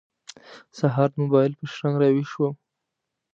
سهار 0.77 1.09
د 1.11 1.15
موبایل 1.23 1.51
په 1.59 1.63
شرنګ 1.73 1.95
راوېښ 2.01 2.27
شوم. 2.33 2.53